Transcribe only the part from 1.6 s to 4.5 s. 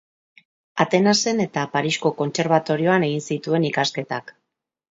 Parisko kontserbatorioan egin zituen ikasketak.